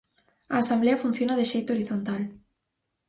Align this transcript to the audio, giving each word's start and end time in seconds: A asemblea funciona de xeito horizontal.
A 0.49 0.55
asemblea 0.61 1.01
funciona 1.03 1.35
de 1.39 1.45
xeito 1.51 1.71
horizontal. 1.75 2.21